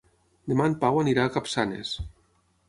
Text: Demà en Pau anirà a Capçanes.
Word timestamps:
Demà 0.53 0.65
en 0.69 0.75
Pau 0.83 0.97
anirà 1.01 1.27
a 1.29 1.31
Capçanes. 1.37 1.93